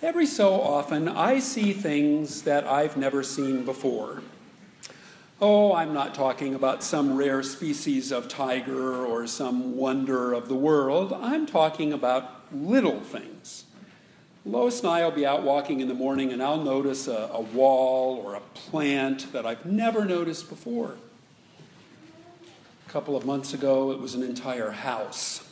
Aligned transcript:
Every 0.00 0.26
so 0.26 0.60
often, 0.60 1.08
I 1.08 1.40
see 1.40 1.72
things 1.72 2.42
that 2.42 2.64
I've 2.64 2.96
never 2.96 3.24
seen 3.24 3.64
before. 3.64 4.22
Oh, 5.40 5.74
I'm 5.74 5.92
not 5.92 6.14
talking 6.14 6.54
about 6.54 6.84
some 6.84 7.16
rare 7.16 7.42
species 7.42 8.12
of 8.12 8.28
tiger 8.28 9.04
or 9.04 9.26
some 9.26 9.76
wonder 9.76 10.34
of 10.34 10.46
the 10.46 10.54
world. 10.54 11.12
I'm 11.12 11.46
talking 11.46 11.92
about 11.92 12.44
little 12.54 13.00
things. 13.00 13.64
Lois 14.46 14.78
and 14.80 14.88
I 14.88 15.02
will 15.02 15.10
be 15.10 15.26
out 15.26 15.42
walking 15.42 15.80
in 15.80 15.88
the 15.88 15.94
morning, 15.94 16.32
and 16.32 16.40
I'll 16.40 16.62
notice 16.62 17.08
a, 17.08 17.30
a 17.32 17.40
wall 17.40 18.22
or 18.24 18.36
a 18.36 18.40
plant 18.54 19.32
that 19.32 19.44
I've 19.44 19.66
never 19.66 20.04
noticed 20.04 20.48
before. 20.48 20.96
A 22.86 22.90
couple 22.90 23.16
of 23.16 23.26
months 23.26 23.52
ago, 23.52 23.90
it 23.90 23.98
was 23.98 24.14
an 24.14 24.22
entire 24.22 24.70
house 24.70 25.44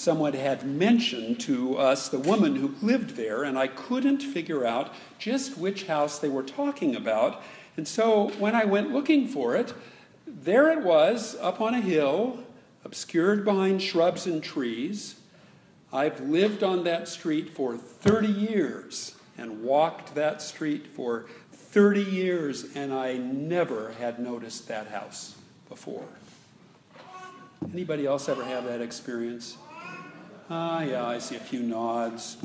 someone 0.00 0.32
had 0.32 0.64
mentioned 0.64 1.38
to 1.38 1.76
us 1.76 2.08
the 2.08 2.18
woman 2.18 2.56
who 2.56 2.74
lived 2.80 3.16
there, 3.16 3.44
and 3.44 3.58
I 3.58 3.66
couldn't 3.66 4.22
figure 4.22 4.64
out 4.64 4.94
just 5.18 5.58
which 5.58 5.84
house 5.84 6.18
they 6.18 6.28
were 6.30 6.42
talking 6.42 6.96
about. 6.96 7.42
And 7.76 7.86
so 7.86 8.30
when 8.38 8.54
I 8.54 8.64
went 8.64 8.92
looking 8.92 9.28
for 9.28 9.54
it, 9.54 9.74
there 10.26 10.70
it 10.70 10.82
was 10.82 11.36
up 11.42 11.60
on 11.60 11.74
a 11.74 11.82
hill, 11.82 12.38
obscured 12.82 13.44
behind 13.44 13.82
shrubs 13.82 14.26
and 14.26 14.42
trees. 14.42 15.16
I've 15.92 16.20
lived 16.20 16.62
on 16.62 16.84
that 16.84 17.06
street 17.06 17.50
for 17.50 17.76
30 17.76 18.26
years 18.26 19.16
and 19.36 19.62
walked 19.62 20.14
that 20.14 20.40
street 20.40 20.86
for 20.86 21.26
30 21.52 22.00
years, 22.00 22.74
and 22.74 22.94
I 22.94 23.18
never 23.18 23.92
had 23.92 24.18
noticed 24.18 24.66
that 24.68 24.88
house 24.88 25.36
before. 25.68 26.06
Anybody 27.70 28.06
else 28.06 28.30
ever 28.30 28.44
have 28.44 28.64
that 28.64 28.80
experience? 28.80 29.58
Ah, 30.52 30.82
yeah, 30.82 31.06
I 31.06 31.18
see 31.20 31.36
a 31.36 31.38
few 31.40 31.62
nods. 31.62 32.36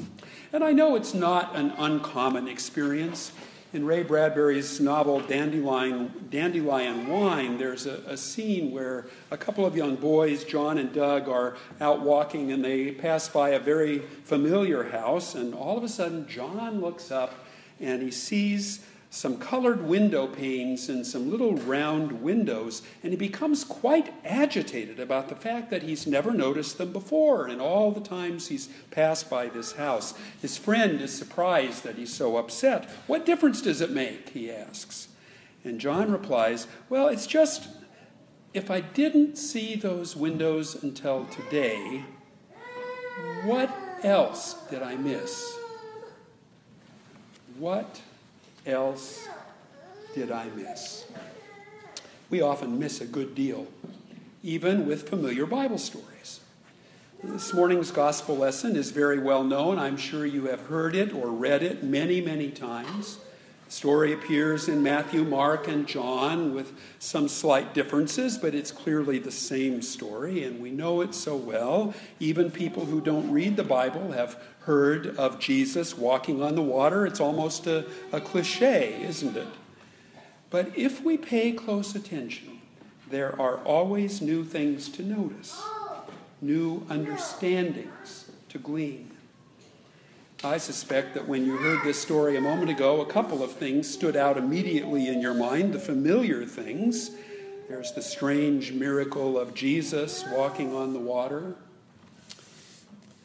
And 0.53 0.63
I 0.63 0.73
know 0.73 0.95
it's 0.95 1.15
not 1.15 1.55
an 1.55 1.73
uncommon 1.75 2.47
experience. 2.47 3.31
In 3.73 3.83
Ray 3.83 4.03
Bradbury's 4.03 4.79
novel 4.79 5.21
Dandelion, 5.21 6.27
Dandelion 6.29 7.07
Wine, 7.07 7.57
there's 7.57 7.87
a, 7.87 8.03
a, 8.05 8.15
scene 8.15 8.71
where 8.71 9.07
a 9.31 9.37
couple 9.37 9.65
of 9.65 9.75
young 9.75 9.95
boys, 9.95 10.43
John 10.43 10.77
and 10.77 10.93
Doug, 10.93 11.27
are 11.27 11.57
out 11.81 12.01
walking 12.01 12.51
and 12.51 12.63
they 12.63 12.91
pass 12.91 13.27
by 13.27 13.49
a 13.49 13.59
very 13.59 13.97
familiar 14.23 14.83
house. 14.83 15.33
And 15.33 15.55
all 15.55 15.75
of 15.75 15.83
a 15.83 15.89
sudden, 15.89 16.27
John 16.27 16.81
looks 16.81 17.09
up 17.09 17.33
and 17.79 18.03
he 18.03 18.11
sees 18.11 18.85
some 19.15 19.37
colored 19.37 19.81
window 19.81 20.27
panes 20.27 20.89
and 20.89 21.07
some 21.07 21.31
little 21.31 21.55
round 21.55 22.21
windows, 22.21 22.81
and 23.01 23.13
he 23.13 23.17
becomes 23.17 23.63
quite 23.63 24.13
agitated 24.25 24.99
about 24.99 25.29
the 25.29 25.35
fact 25.35 25.69
that 25.69 25.83
he's 25.83 26.05
never 26.05 26.31
noticed 26.31 26.77
them 26.77 26.91
before 26.91 27.47
and 27.47 27.61
all 27.61 27.93
the 27.93 28.01
times 28.01 28.49
he's 28.49 28.67
passed 28.91 29.29
by 29.29 29.47
this 29.47 29.71
house. 29.71 30.15
His 30.41 30.57
friend 30.57 30.99
is 30.99 31.13
surprised 31.13 31.85
that 31.85 31.95
he's 31.95 32.13
so 32.13 32.35
upset. 32.35 32.89
What 33.07 33.25
difference 33.25 33.61
does 33.61 33.79
it 33.79 33.89
make? 33.89 34.29
he 34.29 34.51
asks. 34.51 35.07
And 35.63 35.79
John 35.79 36.11
replies, 36.11 36.67
Well, 36.89 37.07
it's 37.07 37.25
just 37.25 37.69
if 38.53 38.69
I 38.69 38.81
didn't 38.81 39.37
see 39.37 39.77
those 39.77 40.17
windows 40.17 40.83
until 40.83 41.23
today, 41.27 42.03
what 43.45 43.73
else 44.03 44.55
did 44.69 44.83
I 44.83 44.95
miss? 44.95 45.57
What 47.57 48.01
else 48.65 49.27
did 50.13 50.31
I 50.31 50.47
miss? 50.55 51.05
We 52.29 52.41
often 52.41 52.79
miss 52.79 53.01
a 53.01 53.05
good 53.05 53.35
deal, 53.35 53.67
even 54.43 54.87
with 54.87 55.09
familiar 55.09 55.45
Bible 55.45 55.77
stories. 55.77 56.39
This 57.23 57.53
morning's 57.53 57.91
gospel 57.91 58.37
lesson 58.37 58.75
is 58.75 58.91
very 58.91 59.19
well 59.19 59.43
known. 59.43 59.79
I'm 59.79 59.97
sure 59.97 60.25
you 60.25 60.47
have 60.47 60.61
heard 60.67 60.95
it 60.95 61.13
or 61.13 61.29
read 61.29 61.63
it 61.63 61.83
many, 61.83 62.21
many 62.21 62.51
times. 62.51 63.19
Story 63.67 64.13
appears 64.13 64.69
in 64.69 64.83
Matthew, 64.83 65.23
Mark, 65.23 65.67
and 65.67 65.87
John 65.87 66.53
with 66.53 66.73
some 66.99 67.27
slight 67.27 67.73
differences, 67.73 68.37
but 68.37 68.53
it's 68.53 68.71
clearly 68.71 69.17
the 69.17 69.31
same 69.31 69.81
story, 69.81 70.43
and 70.43 70.61
we 70.61 70.69
know 70.69 71.01
it 71.01 71.15
so 71.15 71.35
well. 71.35 71.93
Even 72.19 72.51
people 72.51 72.85
who 72.85 73.01
don't 73.01 73.31
read 73.31 73.57
the 73.57 73.63
Bible 73.63 74.11
have 74.11 74.39
heard 74.61 75.17
of 75.17 75.39
Jesus 75.39 75.97
walking 75.97 76.43
on 76.43 76.55
the 76.55 76.61
water. 76.61 77.07
It's 77.07 77.19
almost 77.19 77.65
a, 77.65 77.85
a 78.11 78.21
cliche, 78.21 79.01
isn't 79.01 79.35
it? 79.35 79.47
But 80.51 80.77
if 80.77 81.03
we 81.03 81.17
pay 81.17 81.51
close 81.51 81.95
attention, 81.95 82.61
there 83.09 83.39
are 83.41 83.57
always 83.57 84.21
new 84.21 84.43
things 84.43 84.89
to 84.89 85.03
notice, 85.03 85.61
new 86.39 86.85
understandings 86.89 88.31
to 88.49 88.59
glean. 88.59 89.11
I 90.45 90.57
suspect 90.59 91.15
that 91.15 91.27
when 91.27 91.43
you 91.43 91.57
heard 91.57 91.83
this 91.83 91.99
story 91.99 92.37
a 92.37 92.41
moment 92.41 92.69
ago, 92.69 93.01
a 93.01 93.05
couple 93.07 93.41
of 93.41 93.51
things 93.53 93.91
stood 93.91 94.15
out 94.15 94.37
immediately 94.37 95.07
in 95.07 95.19
your 95.19 95.33
mind 95.33 95.73
the 95.73 95.79
familiar 95.79 96.45
things. 96.45 97.09
There's 97.67 97.93
the 97.93 98.03
strange 98.03 98.71
miracle 98.71 99.39
of 99.39 99.55
Jesus 99.55 100.23
walking 100.31 100.75
on 100.75 100.93
the 100.93 100.99
water. 100.99 101.55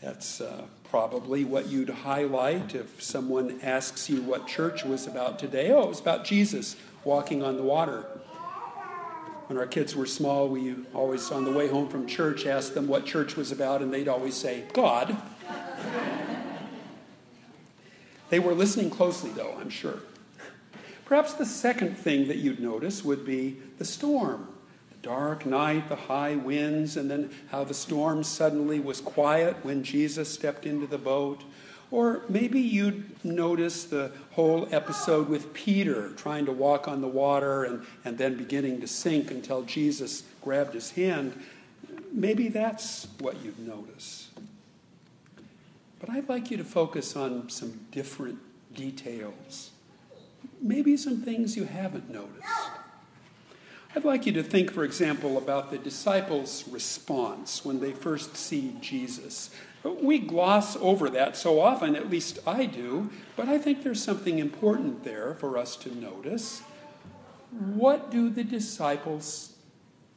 That's 0.00 0.40
uh, 0.40 0.62
probably 0.90 1.44
what 1.44 1.66
you'd 1.66 1.90
highlight 1.90 2.74
if 2.74 3.02
someone 3.02 3.60
asks 3.62 4.08
you 4.08 4.22
what 4.22 4.46
church 4.46 4.82
was 4.82 5.06
about 5.06 5.38
today. 5.38 5.70
Oh, 5.72 5.82
it 5.82 5.88
was 5.88 6.00
about 6.00 6.24
Jesus 6.24 6.74
walking 7.04 7.42
on 7.42 7.58
the 7.58 7.62
water. 7.62 8.06
When 9.48 9.58
our 9.58 9.66
kids 9.66 9.94
were 9.94 10.06
small, 10.06 10.48
we 10.48 10.74
always, 10.94 11.30
on 11.30 11.44
the 11.44 11.52
way 11.52 11.68
home 11.68 11.90
from 11.90 12.06
church, 12.06 12.46
asked 12.46 12.72
them 12.72 12.88
what 12.88 13.04
church 13.04 13.36
was 13.36 13.52
about, 13.52 13.82
and 13.82 13.92
they'd 13.92 14.08
always 14.08 14.36
say, 14.36 14.64
God. 14.72 15.20
They 18.30 18.38
were 18.38 18.54
listening 18.54 18.90
closely, 18.90 19.30
though, 19.30 19.56
I'm 19.60 19.70
sure. 19.70 19.98
Perhaps 21.04 21.34
the 21.34 21.44
second 21.44 21.98
thing 21.98 22.28
that 22.28 22.36
you'd 22.36 22.60
notice 22.60 23.04
would 23.04 23.26
be 23.26 23.56
the 23.78 23.84
storm. 23.84 24.46
The 24.92 25.08
dark 25.08 25.44
night, 25.44 25.88
the 25.88 25.96
high 25.96 26.36
winds, 26.36 26.96
and 26.96 27.10
then 27.10 27.30
how 27.50 27.64
the 27.64 27.74
storm 27.74 28.22
suddenly 28.22 28.78
was 28.78 29.00
quiet 29.00 29.56
when 29.64 29.82
Jesus 29.82 30.32
stepped 30.32 30.64
into 30.64 30.86
the 30.86 30.98
boat. 30.98 31.42
Or 31.90 32.22
maybe 32.28 32.60
you'd 32.60 33.24
notice 33.24 33.82
the 33.82 34.12
whole 34.30 34.68
episode 34.70 35.28
with 35.28 35.52
Peter 35.52 36.10
trying 36.10 36.46
to 36.46 36.52
walk 36.52 36.86
on 36.86 37.00
the 37.00 37.08
water 37.08 37.64
and, 37.64 37.84
and 38.04 38.16
then 38.16 38.36
beginning 38.36 38.80
to 38.80 38.86
sink 38.86 39.32
until 39.32 39.62
Jesus 39.62 40.22
grabbed 40.40 40.74
his 40.74 40.92
hand. 40.92 41.32
Maybe 42.12 42.46
that's 42.46 43.08
what 43.18 43.42
you'd 43.44 43.58
notice. 43.58 44.29
But 46.10 46.16
I'd 46.16 46.28
like 46.28 46.50
you 46.50 46.56
to 46.56 46.64
focus 46.64 47.14
on 47.14 47.48
some 47.50 47.86
different 47.92 48.40
details, 48.74 49.70
maybe 50.60 50.96
some 50.96 51.22
things 51.22 51.56
you 51.56 51.64
haven't 51.64 52.10
noticed. 52.10 52.48
I'd 53.94 54.04
like 54.04 54.26
you 54.26 54.32
to 54.32 54.42
think, 54.42 54.72
for 54.72 54.82
example, 54.82 55.38
about 55.38 55.70
the 55.70 55.78
disciples' 55.78 56.66
response 56.68 57.64
when 57.64 57.78
they 57.78 57.92
first 57.92 58.36
see 58.36 58.74
Jesus. 58.80 59.50
We 59.84 60.18
gloss 60.18 60.76
over 60.76 61.08
that 61.10 61.36
so 61.36 61.60
often, 61.60 61.94
at 61.94 62.10
least 62.10 62.40
I 62.44 62.66
do, 62.66 63.10
but 63.36 63.48
I 63.48 63.58
think 63.58 63.84
there's 63.84 64.02
something 64.02 64.40
important 64.40 65.04
there 65.04 65.34
for 65.34 65.56
us 65.56 65.76
to 65.76 65.94
notice. 65.94 66.62
What 67.52 68.10
do 68.10 68.30
the 68.30 68.42
disciples 68.42 69.54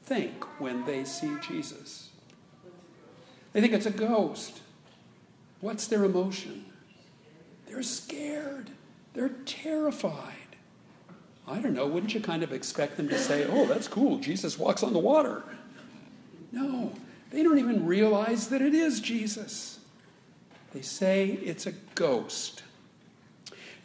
think 0.06 0.44
when 0.60 0.86
they 0.86 1.04
see 1.04 1.36
Jesus? 1.48 2.10
They 3.52 3.62
think 3.62 3.74
it's 3.74 3.86
a 3.86 3.92
ghost. 3.92 4.62
What's 5.64 5.88
their 5.88 6.04
emotion? 6.04 6.66
They're 7.68 7.84
scared. 7.84 8.70
They're 9.14 9.30
terrified. 9.46 10.58
I 11.48 11.60
don't 11.60 11.74
know, 11.74 11.88
wouldn't 11.88 12.14
you 12.14 12.20
kind 12.20 12.44
of 12.44 12.52
expect 12.52 12.98
them 12.98 13.08
to 13.08 13.18
say, 13.18 13.48
oh, 13.50 13.66
that's 13.66 13.88
cool, 13.88 14.18
Jesus 14.18 14.60
walks 14.60 14.84
on 14.84 14.92
the 14.92 15.00
water? 15.00 15.42
No, 16.52 16.92
they 17.32 17.44
don't 17.44 17.60
even 17.60 17.86
realize 17.86 18.50
that 18.50 18.62
it 18.62 18.74
is 18.74 19.00
Jesus. 19.00 19.80
They 20.74 20.82
say 20.82 21.28
it's 21.30 21.66
a 21.66 21.72
ghost. 21.96 22.64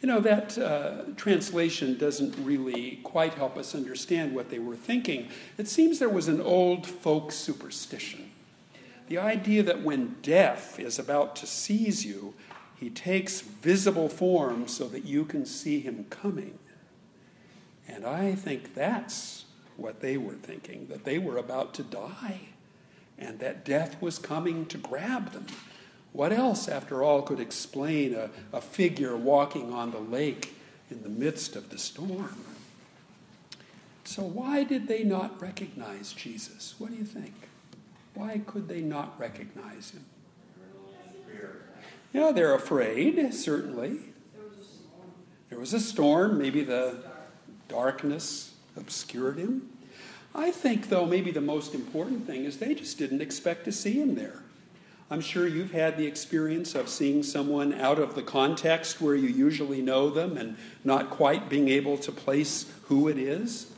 You 0.01 0.09
know, 0.09 0.19
that 0.19 0.57
uh, 0.57 1.03
translation 1.15 1.97
doesn't 1.97 2.35
really 2.43 2.99
quite 3.05 3.35
help 3.35 3.55
us 3.55 3.73
understand 3.73 4.35
what 4.35 4.49
they 4.49 4.59
were 4.59 4.75
thinking. 4.75 5.29
It 5.57 5.69
seems 5.69 5.99
there 5.99 6.09
was 6.09 6.27
an 6.27 6.41
old 6.41 6.85
folk 6.85 7.31
superstition 7.31 8.31
the 9.09 9.17
idea 9.17 9.63
that 9.63 9.81
when 9.81 10.15
death 10.21 10.79
is 10.79 10.99
about 10.99 11.35
to 11.37 11.47
seize 11.47 12.05
you, 12.05 12.35
he 12.75 12.91
takes 12.91 13.41
visible 13.41 14.07
form 14.07 14.67
so 14.67 14.87
that 14.87 15.03
you 15.03 15.25
can 15.25 15.45
see 15.45 15.79
him 15.79 16.05
coming. 16.11 16.59
And 17.87 18.05
I 18.05 18.35
think 18.35 18.75
that's 18.75 19.45
what 19.77 19.99
they 19.99 20.15
were 20.15 20.35
thinking 20.35 20.87
that 20.87 21.05
they 21.05 21.17
were 21.17 21.37
about 21.37 21.73
to 21.73 21.83
die 21.83 22.49
and 23.17 23.39
that 23.39 23.65
death 23.65 23.99
was 23.99 24.19
coming 24.19 24.67
to 24.67 24.77
grab 24.77 25.31
them. 25.31 25.47
What 26.13 26.31
else, 26.31 26.67
after 26.67 27.03
all, 27.03 27.23
could 27.23 27.39
explain 27.39 28.13
a, 28.13 28.29
a 28.53 28.61
figure 28.61 29.17
walking 29.17 29.73
on 29.73 29.91
the 29.91 29.99
lake 29.99 30.55
in 30.89 31.01
the 31.01 31.09
midst 31.09 31.55
of 31.55 31.69
the 31.69 31.77
storm? 31.77 32.45
So, 34.03 34.23
why 34.23 34.63
did 34.63 34.87
they 34.87 35.03
not 35.03 35.41
recognize 35.41 36.13
Jesus? 36.13 36.75
What 36.77 36.91
do 36.91 36.95
you 36.95 37.03
think? 37.03 37.48
Why 38.13 38.41
could 38.45 38.67
they 38.67 38.81
not 38.81 39.19
recognize 39.19 39.91
him? 39.91 40.05
Yeah, 42.11 42.31
they're 42.31 42.55
afraid, 42.55 43.33
certainly. 43.33 43.99
There 45.49 45.59
was 45.59 45.73
a 45.73 45.79
storm. 45.79 46.39
Maybe 46.39 46.63
the 46.63 46.97
darkness 47.67 48.53
obscured 48.75 49.37
him. 49.37 49.69
I 50.33 50.51
think, 50.51 50.89
though, 50.89 51.05
maybe 51.05 51.31
the 51.31 51.41
most 51.41 51.73
important 51.73 52.25
thing 52.25 52.45
is 52.45 52.57
they 52.57 52.75
just 52.75 52.97
didn't 52.97 53.21
expect 53.21 53.65
to 53.65 53.71
see 53.71 53.93
him 53.93 54.15
there. 54.15 54.43
I'm 55.11 55.21
sure 55.21 55.47
you've 55.47 55.71
had 55.71 55.97
the 55.97 56.05
experience 56.05 56.75
of 56.75 56.87
seeing 56.87 57.23
someone 57.23 57.73
out 57.73 57.97
of 57.97 58.13
the 58.13 58.21
context 58.21 59.01
where 59.01 59.15
you 59.15 59.27
usually 59.27 59.81
know 59.81 60.11
them 60.11 60.37
and 60.37 60.55
not 60.83 61.09
quite 61.09 61.49
being 61.49 61.67
able 61.67 61.97
to 61.97 62.11
place 62.11 62.71
who 62.83 63.07
it 63.07 63.17
is. 63.17 63.71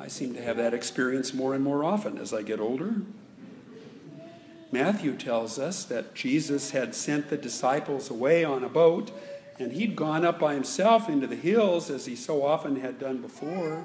I 0.00 0.08
seem 0.08 0.34
to 0.34 0.42
have 0.42 0.56
that 0.56 0.72
experience 0.72 1.34
more 1.34 1.54
and 1.54 1.62
more 1.62 1.84
often 1.84 2.16
as 2.16 2.32
I 2.32 2.42
get 2.42 2.60
older. 2.60 3.02
Matthew 4.70 5.16
tells 5.16 5.58
us 5.58 5.84
that 5.84 6.14
Jesus 6.14 6.72
had 6.72 6.94
sent 6.94 7.30
the 7.30 7.36
disciples 7.36 8.10
away 8.10 8.44
on 8.44 8.62
a 8.62 8.68
boat, 8.68 9.10
and 9.58 9.72
he'd 9.72 9.96
gone 9.96 10.24
up 10.24 10.38
by 10.38 10.54
himself 10.54 11.08
into 11.08 11.26
the 11.26 11.36
hills 11.36 11.90
as 11.90 12.06
he 12.06 12.14
so 12.14 12.44
often 12.44 12.80
had 12.80 12.98
done 12.98 13.22
before. 13.22 13.82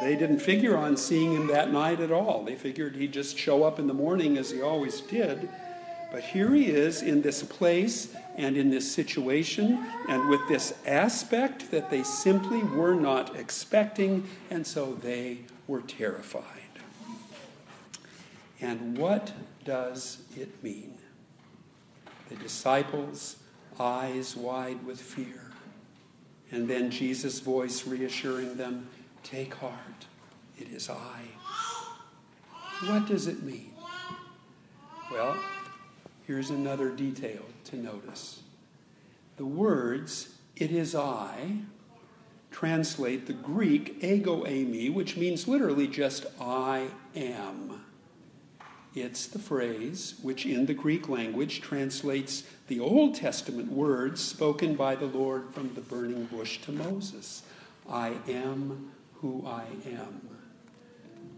They 0.00 0.16
didn't 0.16 0.40
figure 0.40 0.76
on 0.76 0.96
seeing 0.96 1.32
him 1.32 1.46
that 1.48 1.72
night 1.72 2.00
at 2.00 2.12
all. 2.12 2.44
They 2.44 2.54
figured 2.54 2.96
he'd 2.96 3.12
just 3.12 3.36
show 3.36 3.64
up 3.64 3.78
in 3.78 3.86
the 3.86 3.94
morning 3.94 4.36
as 4.36 4.50
he 4.50 4.60
always 4.60 5.00
did. 5.00 5.48
But 6.10 6.22
here 6.22 6.54
he 6.54 6.66
is 6.66 7.02
in 7.02 7.22
this 7.22 7.42
place 7.42 8.14
and 8.36 8.56
in 8.56 8.70
this 8.70 8.90
situation 8.90 9.84
and 10.08 10.28
with 10.28 10.46
this 10.48 10.74
aspect 10.86 11.70
that 11.70 11.90
they 11.90 12.02
simply 12.02 12.62
were 12.62 12.94
not 12.94 13.36
expecting, 13.36 14.28
and 14.50 14.66
so 14.66 14.94
they 14.94 15.40
were 15.66 15.82
terrified. 15.82 16.44
And 18.60 18.96
what 18.96 19.32
does 19.66 20.22
it 20.36 20.62
mean? 20.62 20.96
The 22.28 22.36
disciples, 22.36 23.36
eyes 23.78 24.36
wide 24.36 24.84
with 24.86 25.00
fear. 25.00 25.52
And 26.50 26.68
then 26.68 26.90
Jesus' 26.90 27.40
voice 27.40 27.86
reassuring 27.86 28.56
them 28.56 28.88
Take 29.22 29.54
heart, 29.54 30.06
it 30.56 30.68
is 30.68 30.88
I. 30.88 31.22
What 32.86 33.08
does 33.08 33.26
it 33.26 33.42
mean? 33.42 33.72
Well, 35.10 35.36
here's 36.26 36.50
another 36.50 36.90
detail 36.90 37.42
to 37.64 37.76
notice. 37.76 38.42
The 39.36 39.46
words, 39.46 40.36
it 40.54 40.70
is 40.70 40.94
I, 40.94 41.56
translate 42.52 43.26
the 43.26 43.32
Greek 43.32 44.02
ego 44.02 44.44
eimi, 44.44 44.92
which 44.94 45.16
means 45.16 45.48
literally 45.48 45.88
just 45.88 46.26
I 46.40 46.86
am. 47.16 47.84
It's 48.96 49.26
the 49.26 49.38
phrase 49.38 50.14
which 50.22 50.46
in 50.46 50.64
the 50.64 50.72
Greek 50.72 51.06
language 51.06 51.60
translates 51.60 52.44
the 52.66 52.80
Old 52.80 53.14
Testament 53.14 53.70
words 53.70 54.22
spoken 54.22 54.74
by 54.74 54.94
the 54.94 55.04
Lord 55.04 55.52
from 55.52 55.74
the 55.74 55.82
burning 55.82 56.24
bush 56.24 56.58
to 56.62 56.72
Moses 56.72 57.42
I 57.88 58.14
am 58.26 58.90
who 59.20 59.46
I 59.46 59.64
am. 59.86 60.28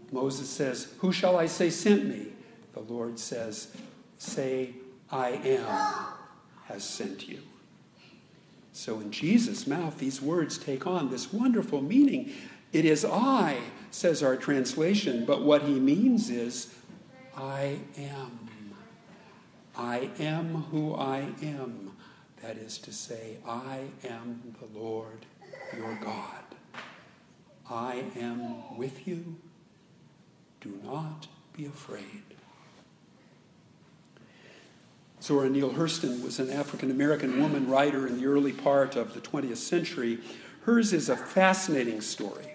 Moses 0.09 0.49
says, 0.49 0.93
Who 0.99 1.11
shall 1.11 1.37
I 1.37 1.47
say 1.47 1.69
sent 1.69 2.05
me? 2.05 2.27
The 2.73 2.79
Lord 2.79 3.19
says, 3.19 3.75
Say, 4.17 4.75
I 5.11 5.31
am 5.31 6.15
has 6.67 6.83
sent 6.85 7.27
you. 7.27 7.41
So 8.71 9.01
in 9.01 9.11
Jesus' 9.11 9.67
mouth, 9.67 9.97
these 9.97 10.21
words 10.21 10.57
take 10.57 10.87
on 10.87 11.09
this 11.09 11.33
wonderful 11.33 11.81
meaning. 11.81 12.31
It 12.71 12.85
is 12.85 13.03
I, 13.03 13.57
says 13.91 14.23
our 14.23 14.37
translation, 14.37 15.25
but 15.25 15.41
what 15.41 15.63
he 15.63 15.77
means 15.77 16.29
is, 16.29 16.73
I 17.39 17.79
am. 17.97 18.49
I 19.77 20.09
am 20.19 20.63
who 20.71 20.93
I 20.93 21.29
am. 21.41 21.93
That 22.41 22.57
is 22.57 22.77
to 22.79 22.91
say, 22.91 23.37
I 23.47 23.85
am 24.03 24.55
the 24.59 24.77
Lord 24.77 25.25
your 25.75 25.97
God. 26.03 26.43
I 27.69 28.03
am 28.17 28.77
with 28.77 29.07
you. 29.07 29.37
Do 30.59 30.79
not 30.83 31.27
be 31.55 31.65
afraid. 31.65 32.23
Zora 35.21 35.49
Neale 35.49 35.71
Hurston 35.71 36.21
was 36.21 36.39
an 36.39 36.49
African 36.49 36.91
American 36.91 37.41
woman 37.41 37.69
writer 37.69 38.05
in 38.05 38.19
the 38.19 38.25
early 38.25 38.53
part 38.53 38.97
of 38.97 39.13
the 39.13 39.21
20th 39.21 39.57
century. 39.57 40.19
Hers 40.63 40.91
is 40.91 41.07
a 41.07 41.15
fascinating 41.15 42.01
story. 42.01 42.47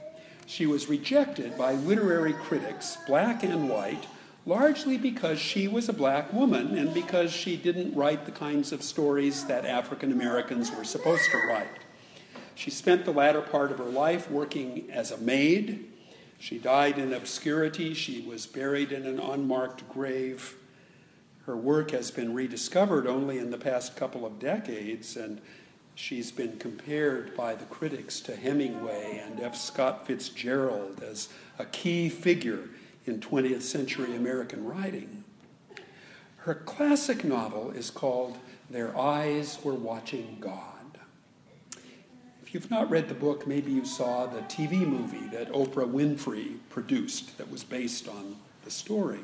She 0.44 0.66
was 0.66 0.88
rejected 0.88 1.56
by 1.56 1.72
literary 1.72 2.34
critics, 2.34 2.98
black 3.06 3.42
and 3.42 3.70
white, 3.70 4.06
largely 4.46 4.98
because 4.98 5.38
she 5.38 5.66
was 5.66 5.88
a 5.88 5.92
black 5.92 6.32
woman 6.32 6.76
and 6.76 6.92
because 6.92 7.32
she 7.32 7.56
didn't 7.56 7.94
write 7.94 8.26
the 8.26 8.32
kinds 8.32 8.72
of 8.72 8.82
stories 8.82 9.46
that 9.46 9.64
African 9.64 10.12
Americans 10.12 10.70
were 10.70 10.84
supposed 10.84 11.30
to 11.30 11.38
write. 11.48 11.68
She 12.54 12.70
spent 12.70 13.04
the 13.04 13.12
latter 13.12 13.40
part 13.40 13.72
of 13.72 13.78
her 13.78 13.84
life 13.84 14.30
working 14.30 14.88
as 14.92 15.10
a 15.10 15.18
maid. 15.18 15.90
She 16.38 16.58
died 16.58 16.98
in 16.98 17.12
obscurity. 17.12 17.94
She 17.94 18.20
was 18.20 18.46
buried 18.46 18.92
in 18.92 19.06
an 19.06 19.18
unmarked 19.18 19.88
grave. 19.88 20.56
Her 21.46 21.56
work 21.56 21.90
has 21.90 22.10
been 22.10 22.34
rediscovered 22.34 23.06
only 23.06 23.38
in 23.38 23.50
the 23.50 23.58
past 23.58 23.96
couple 23.96 24.24
of 24.24 24.38
decades, 24.38 25.16
and 25.16 25.40
she's 25.94 26.30
been 26.30 26.56
compared 26.58 27.36
by 27.36 27.54
the 27.54 27.66
critics 27.66 28.20
to 28.20 28.36
Hemingway 28.36 29.22
and 29.24 29.40
F. 29.40 29.56
Scott 29.56 30.06
Fitzgerald 30.06 31.02
as 31.02 31.28
a 31.58 31.64
key 31.64 32.08
figure 32.08 32.68
in 33.06 33.20
20th 33.20 33.62
century 33.62 34.14
American 34.16 34.64
writing. 34.64 35.24
Her 36.38 36.54
classic 36.54 37.24
novel 37.24 37.70
is 37.70 37.90
called 37.90 38.38
Their 38.68 38.96
Eyes 38.96 39.58
Were 39.64 39.74
Watching 39.74 40.38
God 40.40 40.98
If 42.42 42.52
you've 42.52 42.70
not 42.70 42.90
read 42.90 43.08
the 43.08 43.14
book, 43.14 43.46
maybe 43.46 43.72
you 43.72 43.84
saw 43.84 44.26
the 44.26 44.42
TV 44.42 44.86
movie 44.86 45.26
that 45.32 45.50
Oprah 45.52 45.90
Winfrey 45.90 46.58
produced 46.70 47.36
that 47.38 47.50
was 47.50 47.64
based 47.64 48.06
on 48.06 48.36
the 48.64 48.70
story. 48.70 49.20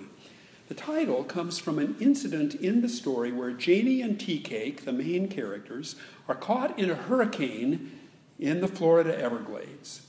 The 0.69 0.75
title 0.75 1.25
comes 1.25 1.59
from 1.59 1.79
an 1.79 1.97
incident 2.01 2.55
in 2.55 2.81
the 2.81 2.89
story 2.89 3.33
where 3.33 3.53
Janie 3.53 4.03
and 4.03 4.19
Tea 4.19 4.41
Cake, 4.41 4.85
the 4.85 4.93
main 4.93 5.29
characters, 5.29 5.97
are 6.27 6.35
caught 6.35 6.79
in 6.79 6.91
a 6.91 6.95
hurricane 6.95 7.93
in 8.39 8.61
the 8.61 8.69
Florida 8.69 9.17
Everglades. 9.17 10.07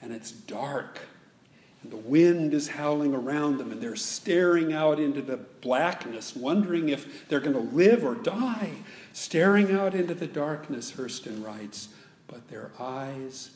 And 0.00 0.12
it's 0.12 0.30
dark, 0.30 1.00
and 1.82 1.92
the 1.92 1.96
wind 1.96 2.54
is 2.54 2.68
howling 2.68 3.14
around 3.14 3.58
them, 3.58 3.72
and 3.72 3.80
they're 3.80 3.96
staring 3.96 4.72
out 4.72 5.00
into 5.00 5.20
the 5.22 5.36
blackness, 5.36 6.36
wondering 6.36 6.88
if 6.88 7.28
they're 7.28 7.40
going 7.40 7.54
to 7.54 7.74
live 7.74 8.04
or 8.04 8.14
die. 8.14 8.70
Staring 9.12 9.72
out 9.72 9.94
into 9.94 10.14
the 10.14 10.26
darkness, 10.26 10.92
Hurston 10.92 11.44
writes 11.44 11.88
but 12.32 12.48
their 12.48 12.70
eyes 12.80 13.50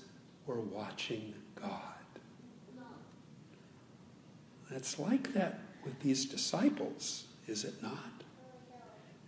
were 0.47 0.61
watching 0.61 1.33
God. 1.61 1.81
It's 4.71 4.99
like 4.99 5.33
that 5.33 5.61
with 5.83 5.99
these 6.01 6.27
disciples, 6.27 7.25
is 7.47 7.65
it 7.65 7.83
not? 7.83 7.95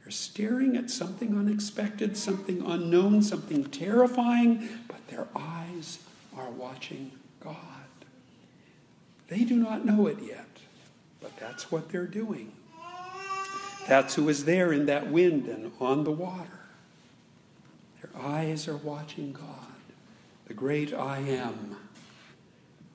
They're 0.03 0.11
staring 0.11 0.77
at 0.77 0.91
something 0.91 1.39
unexpected, 1.39 2.17
something 2.17 2.63
unknown, 2.67 3.23
something 3.23 3.65
terrifying, 3.65 4.69
but 4.87 5.07
their 5.09 5.27
eyes 5.35 6.01
are 6.37 6.51
watching 6.51 7.13
God. 7.41 7.57
They 9.29 9.45
do 9.45 9.57
not 9.57 9.85
know 9.85 10.07
it 10.07 10.19
yet, 10.23 10.59
but 11.21 11.37
that's 11.39 11.71
what 11.71 11.91
they're 11.91 12.07
doing. 12.07 12.53
That's 13.87 14.15
who 14.15 14.29
is 14.29 14.45
there 14.45 14.73
in 14.73 14.87
that 14.87 15.11
wind 15.11 15.47
and 15.47 15.73
on 15.81 16.05
the 16.05 16.11
water. 16.11 16.61
Their 18.01 18.23
eyes 18.23 18.69
are 18.69 18.77
watching 18.77 19.33
God, 19.33 19.45
the 20.47 20.55
great 20.55 20.93
I 20.93 21.19
am, 21.19 21.77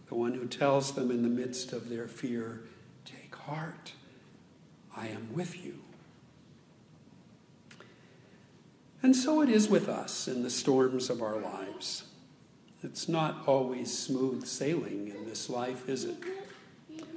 the 0.07 0.15
one 0.15 0.33
who 0.33 0.47
tells 0.47 0.93
them 0.93 1.09
in 1.09 1.23
the 1.23 1.29
midst 1.29 1.73
of 1.73 1.89
their 1.89 2.07
fear, 2.07 2.61
Take 3.05 3.35
heart, 3.35 3.93
I 4.95 5.07
am 5.07 5.33
with 5.33 5.63
you. 5.63 5.79
And 9.01 9.15
so 9.15 9.41
it 9.41 9.49
is 9.49 9.67
with 9.67 9.89
us 9.89 10.27
in 10.27 10.43
the 10.43 10.49
storms 10.49 11.09
of 11.09 11.21
our 11.21 11.37
lives. 11.37 12.05
It's 12.83 13.07
not 13.07 13.47
always 13.47 13.97
smooth 13.97 14.45
sailing 14.45 15.07
in 15.07 15.25
this 15.25 15.49
life, 15.49 15.87
is 15.87 16.05
it? 16.05 16.17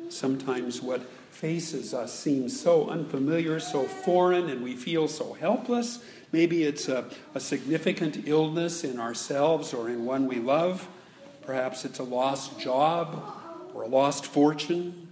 Sometimes 0.08 0.80
what 0.80 1.02
faces 1.30 1.92
us 1.92 2.18
seems 2.18 2.58
so 2.58 2.88
unfamiliar, 2.88 3.60
so 3.60 3.84
foreign, 3.84 4.48
and 4.48 4.62
we 4.62 4.74
feel 4.74 5.08
so 5.08 5.34
helpless 5.34 6.00
Maybe 6.32 6.64
it's 6.64 6.88
a, 6.88 7.08
a 7.34 7.40
significant 7.40 8.26
illness 8.26 8.84
in 8.84 8.98
ourselves 8.98 9.72
or 9.72 9.88
in 9.88 10.04
one 10.04 10.26
we 10.26 10.36
love. 10.36 10.88
Perhaps 11.42 11.84
it's 11.84 11.98
a 11.98 12.02
lost 12.02 12.58
job 12.58 13.22
or 13.72 13.82
a 13.82 13.86
lost 13.86 14.26
fortune. 14.26 15.08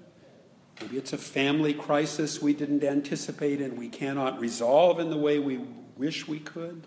Maybe 0.80 0.98
it's 0.98 1.12
a 1.12 1.18
family 1.18 1.72
crisis 1.72 2.42
we 2.42 2.52
didn't 2.52 2.82
anticipate 2.82 3.60
and 3.60 3.78
we 3.78 3.88
cannot 3.88 4.40
resolve 4.40 4.98
in 4.98 5.10
the 5.10 5.16
way 5.16 5.38
we 5.38 5.60
wish 5.96 6.26
we 6.26 6.40
could. 6.40 6.86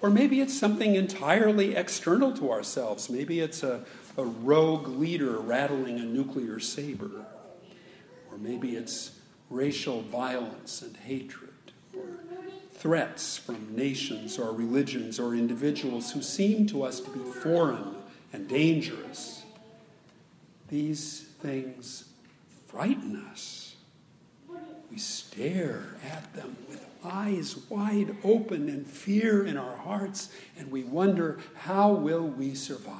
Or 0.00 0.10
maybe 0.10 0.40
it's 0.40 0.56
something 0.56 0.94
entirely 0.94 1.74
external 1.74 2.32
to 2.36 2.52
ourselves. 2.52 3.10
Maybe 3.10 3.40
it's 3.40 3.62
a, 3.62 3.84
a 4.16 4.24
rogue 4.24 4.86
leader 4.88 5.38
rattling 5.38 5.98
a 5.98 6.04
nuclear 6.04 6.60
saber. 6.60 7.26
Or 8.30 8.38
maybe 8.38 8.76
it's 8.76 9.12
racial 9.50 10.02
violence 10.02 10.82
and 10.82 10.96
hatred 10.96 11.50
Or 11.96 12.02
threats 12.72 13.36
from 13.36 13.74
nations 13.74 14.38
or 14.38 14.52
religions 14.52 15.18
or 15.18 15.34
individuals 15.34 16.12
who 16.12 16.22
seem 16.22 16.66
to 16.68 16.84
us 16.84 17.00
to 17.00 17.10
be 17.10 17.18
foreign 17.40 17.96
and 18.32 18.46
dangerous. 18.46 19.42
These 20.68 21.22
things 21.40 22.04
frighten 22.68 23.16
us. 23.32 23.74
We 24.90 24.98
stare 24.98 25.96
at 26.08 26.32
them 26.34 26.56
with 26.68 26.87
eyes 27.04 27.56
wide 27.68 28.16
open 28.24 28.68
and 28.68 28.86
fear 28.86 29.44
in 29.44 29.56
our 29.56 29.76
hearts, 29.76 30.30
and 30.58 30.70
we 30.70 30.82
wonder, 30.82 31.38
how 31.54 31.92
will 31.92 32.26
we 32.26 32.54
survive? 32.54 32.94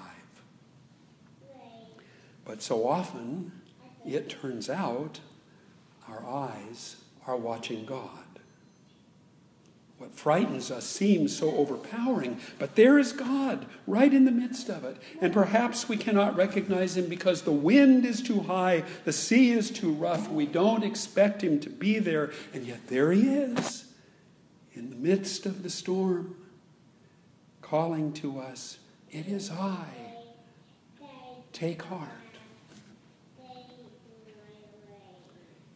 But 2.44 2.62
so 2.62 2.88
often, 2.88 3.52
it 4.06 4.28
turns 4.28 4.70
out 4.70 5.20
our 6.08 6.24
eyes 6.26 6.96
are 7.26 7.36
watching 7.36 7.84
God. 7.84 8.10
What 9.98 10.14
frightens 10.14 10.70
us 10.70 10.86
seems 10.86 11.36
so 11.36 11.56
overpowering, 11.56 12.38
but 12.58 12.76
there 12.76 13.00
is 13.00 13.12
God 13.12 13.66
right 13.86 14.14
in 14.14 14.24
the 14.24 14.30
midst 14.30 14.68
of 14.68 14.84
it. 14.84 14.96
And 15.20 15.32
perhaps 15.32 15.88
we 15.88 15.96
cannot 15.96 16.36
recognize 16.36 16.96
him 16.96 17.06
because 17.06 17.42
the 17.42 17.50
wind 17.50 18.06
is 18.06 18.22
too 18.22 18.40
high, 18.40 18.84
the 19.04 19.12
sea 19.12 19.50
is 19.50 19.70
too 19.72 19.92
rough. 19.92 20.30
We 20.30 20.46
don't 20.46 20.84
expect 20.84 21.42
him 21.42 21.58
to 21.60 21.68
be 21.68 21.98
there, 21.98 22.30
and 22.54 22.64
yet 22.64 22.86
there 22.86 23.10
he 23.10 23.28
is 23.28 23.87
in 24.78 24.90
the 24.90 24.96
midst 24.96 25.44
of 25.44 25.64
the 25.64 25.70
storm, 25.70 26.36
calling 27.60 28.12
to 28.12 28.38
us, 28.38 28.78
It 29.10 29.26
is 29.26 29.50
I. 29.50 29.84
Take 31.52 31.82
heart. 31.82 32.08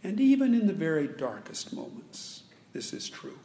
And 0.04 0.20
even 0.20 0.54
in 0.54 0.66
the 0.66 0.72
very 0.72 1.08
darkest 1.08 1.72
moments, 1.72 2.42
this 2.72 2.92
is 2.92 3.08
true. 3.08 3.38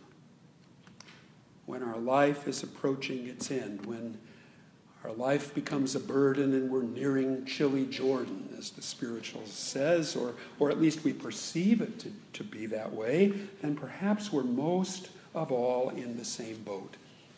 When 1.65 1.83
our 1.83 1.97
life 1.97 2.47
is 2.47 2.63
approaching 2.63 3.27
its 3.27 3.49
end, 3.49 3.85
when 3.85 4.17
our 5.03 5.13
life 5.13 5.53
becomes 5.53 5.95
a 5.95 5.99
burden 5.99 6.53
and 6.53 6.69
we're 6.69 6.83
nearing 6.83 7.45
chilly 7.45 7.85
Jordan, 7.85 8.49
as 8.57 8.71
the 8.71 8.81
spiritual 8.81 9.45
says, 9.45 10.15
or, 10.15 10.35
or 10.59 10.69
at 10.69 10.81
least 10.81 11.03
we 11.03 11.13
perceive 11.13 11.81
it 11.81 11.99
to, 11.99 12.11
to 12.33 12.43
be 12.43 12.65
that 12.67 12.93
way, 12.93 13.33
then 13.61 13.75
perhaps 13.75 14.31
we're 14.31 14.43
most 14.43 15.09
of 15.33 15.51
all 15.51 15.89
in 15.89 16.17
the 16.17 16.25
same 16.25 16.63
boat 16.63 16.95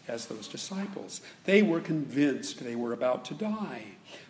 as 0.08 0.26
those 0.26 0.48
disciples. 0.48 1.22
They 1.46 1.62
were 1.62 1.80
convinced 1.80 2.64
they 2.64 2.76
were 2.76 2.94
about 2.94 3.26
to 3.26 3.34
die. 3.34 3.84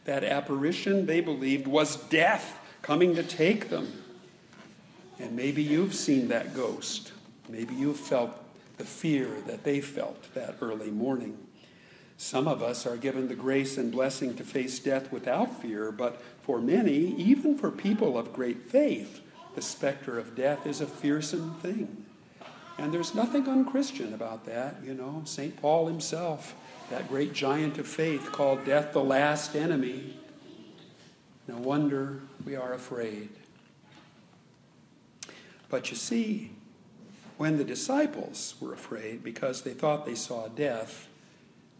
That 0.06 0.24
apparition, 0.24 1.06
they 1.06 1.22
believed, 1.22 1.68
was 1.68 1.96
death 1.96 2.60
coming 2.82 3.16
to 3.16 3.24
take 3.24 3.70
them. 3.70 4.04
And 5.20 5.36
maybe 5.36 5.63
you've 5.63 5.96
seen 5.96 6.28
that 6.28 6.56
ghost. 6.56 7.13
Maybe 7.48 7.74
you've 7.75 8.00
felt 8.00 8.32
the 8.78 8.86
fear 8.86 9.30
that 9.48 9.63
they 9.63 9.82
felt 9.82 10.34
that 10.34 10.56
early 10.62 10.92
morning. 10.92 11.38
Some 12.18 12.48
of 12.48 12.62
us 12.62 12.86
are 12.86 12.98
given 12.98 13.30
the 13.30 13.36
grace 13.36 13.78
and 13.78 13.92
blessing 13.92 14.36
to 14.36 14.44
face 14.44 14.78
death 14.80 15.12
without 15.12 15.62
fear, 15.62 15.92
but 15.92 16.22
for 16.42 16.60
many, 16.60 17.16
even 17.16 17.58
for 17.58 17.72
people 17.72 18.18
of 18.18 18.34
great 18.34 18.62
faith, 18.63 19.22
the 19.56 19.62
specter 19.62 20.20
of 20.20 20.36
death 20.36 20.68
is 20.68 20.82
a 20.82 20.86
fearsome 20.86 21.56
thing. 21.62 22.06
And 22.79 22.93
there's 22.93 23.13
nothing 23.13 23.48
unchristian 23.48 24.13
about 24.13 24.45
that, 24.45 24.77
you 24.83 24.93
know. 24.93 25.21
St. 25.25 25.62
Paul 25.62 25.88
himself, 25.88 26.55
that 26.89 27.09
great 27.09 27.33
giant 27.33 27.77
of 27.77 27.86
faith, 27.86 28.31
called 28.31 28.63
death 28.63 28.93
the 28.93 29.03
last 29.03 29.53
enemy. 29.53 30.17
No 31.45 31.57
wonder 31.57 32.21
we 32.45 32.55
are 32.55 32.74
afraid. 32.74 33.29
But 35.67 35.91
you 35.91 35.98
see, 35.98 36.51
when 37.38 37.57
the 37.57 37.65
disciples 37.65 38.55
were 38.62 38.74
afraid 38.74 39.24
because 39.24 39.62
they 39.63 39.74
thought 39.74 40.05
they 40.05 40.15
saw 40.15 40.48
death, 40.48 41.09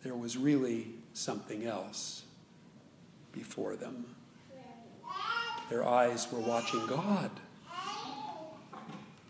there 0.04 0.16
was 0.16 0.38
really 0.38 0.88
something 1.14 1.66
else 1.66 2.24
before 3.32 3.78
them. 3.78 4.06
Their 5.70 5.88
eyes 5.88 6.28
were 6.32 6.40
watching 6.40 6.86
God. 6.88 7.32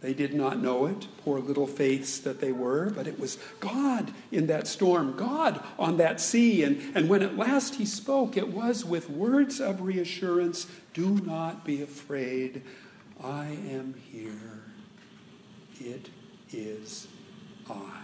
They 0.02 0.14
did 0.14 0.34
not 0.34 0.62
know 0.62 0.86
it, 0.86 1.08
poor 1.24 1.40
little 1.40 1.68
faiths 1.68 2.20
that 2.20 2.40
they 2.40 2.54
were, 2.54 2.90
but 2.90 3.06
it 3.06 3.20
was 3.20 3.38
God 3.60 4.14
in 4.32 4.48
that 4.48 4.66
storm, 4.66 5.16
God 5.18 5.62
on 5.78 5.98
that 5.98 6.22
sea. 6.22 6.64
And, 6.64 6.82
and 6.96 7.10
when 7.10 7.22
at 7.22 7.38
last 7.38 7.76
he 7.76 7.86
spoke, 7.86 8.38
it 8.38 8.48
was 8.48 8.86
with 8.86 9.10
words 9.10 9.60
of 9.60 9.82
reassurance 9.82 10.68
Do 10.94 11.16
not 11.26 11.66
be 11.66 11.82
afraid. 11.82 12.62
I 13.22 13.48
am 13.70 13.96
here. 14.10 14.64
It 15.82 16.10
is 16.54 17.08
I. 17.70 18.04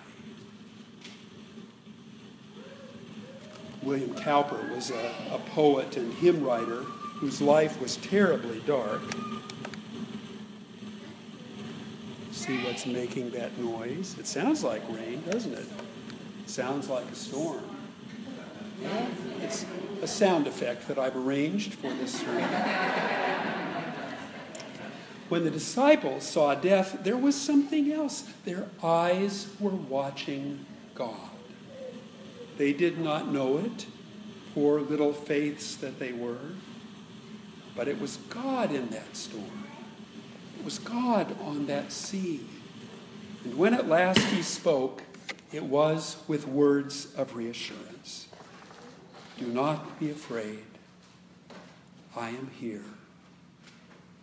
William 3.81 4.15
Cowper 4.15 4.69
was 4.73 4.91
a, 4.91 5.13
a 5.31 5.39
poet 5.53 5.95
and 5.95 6.11
hymn 6.15 6.43
writer 6.43 6.81
whose 7.19 7.39
life 7.39 7.79
was 7.79 7.95
terribly 7.97 8.59
dark. 8.65 9.01
See 12.45 12.63
what's 12.63 12.85
making 12.85 13.31
that 13.31 13.57
noise? 13.57 14.15
It 14.19 14.27
sounds 14.27 14.63
like 14.63 14.83
rain, 14.89 15.23
doesn't 15.27 15.51
it? 15.51 15.65
it 16.43 16.47
sounds 16.47 16.89
like 16.89 17.09
a 17.11 17.15
storm. 17.15 17.63
Yeah, 18.79 19.07
it's 19.41 19.65
a 20.03 20.05
sound 20.05 20.45
effect 20.45 20.87
that 20.87 20.99
I've 20.99 21.15
arranged 21.15 21.73
for 21.73 21.91
this 21.91 22.19
sermon. 22.19 22.47
When 25.27 25.43
the 25.43 25.49
disciples 25.49 26.23
saw 26.23 26.53
death, 26.53 26.99
there 27.01 27.17
was 27.17 27.33
something 27.33 27.91
else. 27.91 28.29
Their 28.43 28.67
eyes 28.83 29.47
were 29.59 29.71
watching 29.71 30.67
God. 30.93 31.31
They 32.59 32.73
did 32.73 32.99
not 32.99 33.27
know 33.33 33.57
it, 33.57 33.87
poor 34.53 34.81
little 34.81 35.13
faiths 35.13 35.75
that 35.77 35.97
they 35.97 36.13
were, 36.13 36.51
but 37.75 37.87
it 37.87 37.99
was 37.99 38.17
God 38.29 38.71
in 38.71 38.89
that 38.89 39.17
storm. 39.17 39.64
Was 40.65 40.79
God 40.79 41.35
on 41.41 41.67
that 41.67 41.91
sea. 41.91 42.43
And 43.43 43.55
when 43.55 43.75
at 43.75 43.87
last 43.87 44.17
he 44.17 44.41
spoke, 44.41 45.03
it 45.53 45.63
was 45.63 46.17
with 46.27 46.47
words 46.47 47.13
of 47.15 47.35
reassurance 47.35 48.27
Do 49.37 49.45
not 49.45 49.99
be 49.99 50.09
afraid. 50.09 50.63
I 52.15 52.29
am 52.29 52.49
here. 52.59 52.83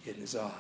It 0.05 0.19
is 0.19 0.35
I. 0.35 0.51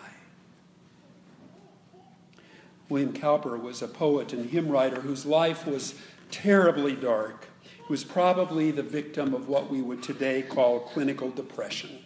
William 2.89 3.13
Cowper 3.13 3.57
was 3.57 3.83
a 3.83 3.89
poet 3.89 4.33
and 4.33 4.51
hymn 4.51 4.69
writer 4.69 5.01
whose 5.01 5.27
life 5.27 5.67
was 5.67 5.95
terribly 6.31 6.95
dark. 6.95 7.49
He 7.65 7.85
was 7.89 8.05
probably 8.05 8.71
the 8.71 8.85
victim 8.85 9.35
of 9.35 9.49
what 9.49 9.69
we 9.69 9.83
would 9.83 10.03
today 10.03 10.43
call 10.43 10.79
clinical 10.79 11.31
depression. 11.31 12.05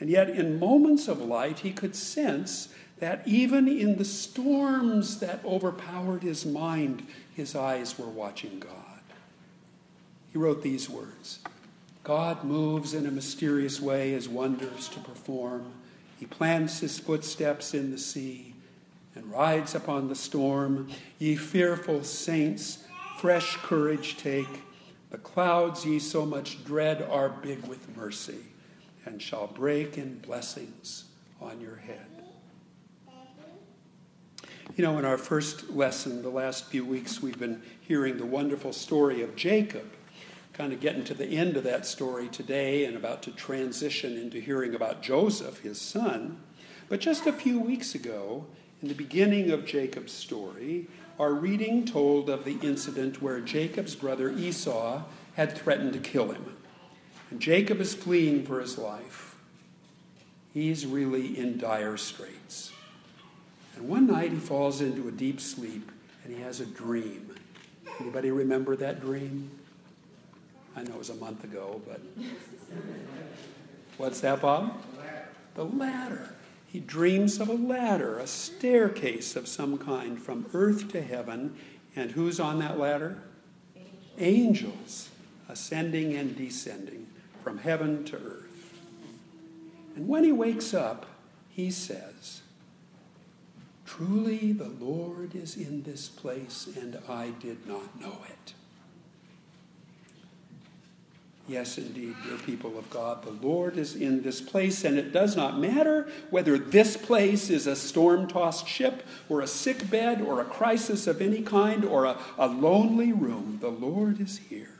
And 0.00 0.08
yet, 0.08 0.30
in 0.30 0.58
moments 0.58 1.08
of 1.08 1.20
light, 1.20 1.60
he 1.60 1.72
could 1.72 1.94
sense 1.94 2.70
that 3.00 3.22
even 3.26 3.68
in 3.68 3.96
the 3.96 4.04
storms 4.04 5.20
that 5.20 5.44
overpowered 5.44 6.22
his 6.22 6.46
mind, 6.46 7.06
his 7.34 7.54
eyes 7.54 7.98
were 7.98 8.08
watching 8.08 8.58
God. 8.58 8.74
He 10.32 10.38
wrote 10.38 10.62
these 10.62 10.88
words 10.88 11.40
God 12.02 12.44
moves 12.44 12.94
in 12.94 13.06
a 13.06 13.10
mysterious 13.10 13.80
way 13.80 14.12
his 14.12 14.28
wonders 14.28 14.88
to 14.88 15.00
perform. 15.00 15.72
He 16.18 16.24
plants 16.24 16.80
his 16.80 16.98
footsteps 16.98 17.74
in 17.74 17.90
the 17.90 17.98
sea 17.98 18.54
and 19.14 19.30
rides 19.30 19.74
upon 19.74 20.08
the 20.08 20.14
storm. 20.14 20.88
Ye 21.18 21.36
fearful 21.36 22.04
saints, 22.04 22.84
fresh 23.18 23.56
courage 23.56 24.16
take. 24.16 24.62
The 25.10 25.18
clouds 25.18 25.84
ye 25.84 25.98
so 25.98 26.24
much 26.24 26.64
dread 26.64 27.02
are 27.02 27.28
big 27.28 27.66
with 27.66 27.96
mercy 27.96 28.44
and 29.04 29.20
shall 29.20 29.46
break 29.46 29.96
in 29.98 30.18
blessings 30.18 31.04
on 31.40 31.60
your 31.60 31.76
head. 31.76 32.06
You 34.76 34.84
know, 34.84 34.98
in 34.98 35.04
our 35.04 35.18
first 35.18 35.70
lesson, 35.70 36.22
the 36.22 36.30
last 36.30 36.66
few 36.66 36.84
weeks, 36.84 37.20
we've 37.20 37.38
been 37.38 37.60
hearing 37.80 38.18
the 38.18 38.26
wonderful 38.26 38.72
story 38.72 39.20
of 39.20 39.34
Jacob. 39.34 39.92
Kind 40.52 40.72
of 40.72 40.80
getting 40.80 41.04
to 41.04 41.14
the 41.14 41.26
end 41.26 41.56
of 41.56 41.64
that 41.64 41.86
story 41.86 42.28
today 42.28 42.84
and 42.84 42.96
about 42.96 43.22
to 43.24 43.32
transition 43.32 44.16
into 44.16 44.38
hearing 44.38 44.74
about 44.74 45.02
Joseph, 45.02 45.60
his 45.60 45.80
son. 45.80 46.38
But 46.88 47.00
just 47.00 47.26
a 47.26 47.32
few 47.32 47.58
weeks 47.58 47.94
ago, 47.94 48.46
in 48.80 48.88
the 48.88 48.94
beginning 48.94 49.50
of 49.50 49.66
Jacob's 49.66 50.12
story, 50.12 50.86
our 51.18 51.34
reading 51.34 51.84
told 51.84 52.30
of 52.30 52.44
the 52.44 52.58
incident 52.62 53.20
where 53.20 53.40
Jacob's 53.40 53.94
brother 53.94 54.30
Esau 54.30 55.02
had 55.34 55.56
threatened 55.56 55.92
to 55.94 55.98
kill 55.98 56.32
him. 56.32 56.56
And 57.30 57.40
Jacob 57.40 57.80
is 57.80 57.94
fleeing 57.94 58.44
for 58.44 58.60
his 58.60 58.76
life. 58.76 59.36
He's 60.52 60.84
really 60.84 61.38
in 61.38 61.58
dire 61.58 61.96
straits. 61.96 62.72
And 63.76 63.88
one 63.88 64.08
night 64.08 64.32
he 64.32 64.38
falls 64.38 64.80
into 64.80 65.06
a 65.06 65.12
deep 65.12 65.40
sleep 65.40 65.90
and 66.24 66.34
he 66.34 66.42
has 66.42 66.60
a 66.60 66.66
dream. 66.66 67.34
Anybody 68.00 68.30
remember 68.30 68.76
that 68.76 69.00
dream? 69.00 69.50
I 70.76 70.82
know 70.82 70.94
it 70.94 70.98
was 70.98 71.10
a 71.10 71.14
month 71.14 71.44
ago, 71.44 71.80
but 71.86 72.00
what's 73.96 74.20
that, 74.20 74.40
Bob? 74.40 74.82
The 75.54 75.64
ladder. 75.64 76.34
He 76.66 76.78
dreams 76.80 77.40
of 77.40 77.48
a 77.48 77.54
ladder, 77.54 78.18
a 78.18 78.26
staircase 78.26 79.34
of 79.34 79.48
some 79.48 79.78
kind 79.78 80.20
from 80.20 80.46
earth 80.52 80.90
to 80.92 81.02
heaven, 81.02 81.56
And 81.96 82.12
who's 82.12 82.38
on 82.38 82.60
that 82.60 82.78
ladder? 82.78 83.18
Angels. 84.18 84.18
Angels 84.18 85.08
ascending 85.48 86.14
and 86.14 86.36
descending 86.36 87.08
from 87.42 87.58
heaven 87.58 88.04
to 88.04 88.16
earth. 88.16 88.80
And 89.96 90.08
when 90.08 90.24
he 90.24 90.32
wakes 90.32 90.72
up, 90.72 91.06
he 91.48 91.70
says, 91.70 92.42
Truly 93.84 94.52
the 94.52 94.68
Lord 94.68 95.34
is 95.34 95.56
in 95.56 95.82
this 95.82 96.08
place, 96.08 96.68
and 96.76 96.98
I 97.08 97.30
did 97.40 97.66
not 97.66 98.00
know 98.00 98.18
it. 98.28 98.54
Yes, 101.50 101.78
indeed, 101.78 102.14
dear 102.24 102.36
people 102.38 102.78
of 102.78 102.88
God, 102.90 103.24
the 103.24 103.32
Lord 103.44 103.76
is 103.76 103.96
in 103.96 104.22
this 104.22 104.40
place, 104.40 104.84
and 104.84 104.96
it 104.96 105.12
does 105.12 105.36
not 105.36 105.58
matter 105.58 106.08
whether 106.30 106.56
this 106.56 106.96
place 106.96 107.50
is 107.50 107.66
a 107.66 107.74
storm 107.74 108.28
tossed 108.28 108.68
ship, 108.68 109.02
or 109.28 109.40
a 109.40 109.48
sick 109.48 109.90
bed, 109.90 110.20
or 110.20 110.40
a 110.40 110.44
crisis 110.44 111.08
of 111.08 111.20
any 111.20 111.42
kind, 111.42 111.84
or 111.84 112.04
a, 112.04 112.16
a 112.38 112.46
lonely 112.46 113.12
room. 113.12 113.58
The 113.60 113.68
Lord 113.68 114.20
is 114.20 114.38
here, 114.38 114.78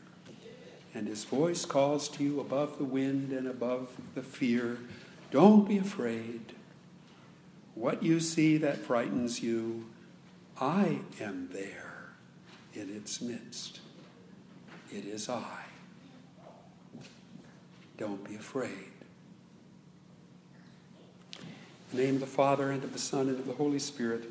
and 0.94 1.06
his 1.06 1.24
voice 1.24 1.64
calls 1.64 2.08
to 2.08 2.24
you 2.24 2.40
above 2.40 2.78
the 2.78 2.84
wind 2.84 3.32
and 3.32 3.46
above 3.46 3.96
the 4.14 4.22
fear. 4.22 4.78
Don't 5.30 5.68
be 5.68 5.78
afraid. 5.78 6.52
What 7.74 8.02
you 8.02 8.20
see 8.20 8.56
that 8.58 8.78
frightens 8.78 9.42
you, 9.42 9.86
I 10.60 10.98
am 11.20 11.48
there 11.52 12.10
in 12.74 12.94
its 12.94 13.20
midst. 13.20 13.80
It 14.92 15.04
is 15.04 15.28
I. 15.28 15.64
Don't 17.96 18.24
be 18.28 18.34
afraid. 18.34 18.90
In 21.92 21.98
the 21.98 22.04
name 22.04 22.14
of 22.14 22.20
the 22.20 22.26
Father, 22.26 22.70
and 22.70 22.82
of 22.82 22.92
the 22.92 22.98
Son, 22.98 23.28
and 23.28 23.38
of 23.38 23.46
the 23.46 23.54
Holy 23.54 23.78
Spirit, 23.78 24.24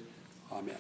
Amen. 0.51 0.78